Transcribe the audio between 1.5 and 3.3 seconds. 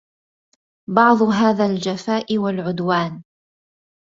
الجفاء والعدوان